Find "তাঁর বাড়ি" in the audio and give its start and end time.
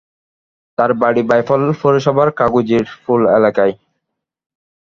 0.77-1.21